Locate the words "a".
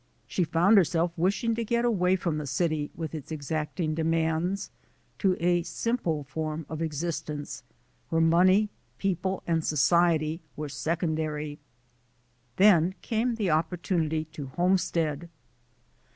5.39-5.61